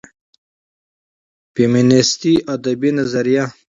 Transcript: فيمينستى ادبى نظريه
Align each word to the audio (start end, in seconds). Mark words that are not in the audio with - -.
فيمينستى 1.55 2.33
ادبى 2.53 2.91
نظريه 2.91 3.53